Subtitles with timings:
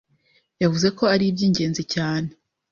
[0.61, 2.29] yavuze ko ari iby’ingenzi cyane